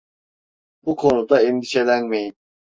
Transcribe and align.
Bu 0.85 0.95
konuda 0.95 1.41
endişelenmeyin. 1.41 2.35